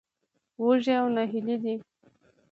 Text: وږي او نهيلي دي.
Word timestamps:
وږي 0.63 0.93
او 1.01 1.07
نهيلي 1.15 1.55
دي. 1.63 1.75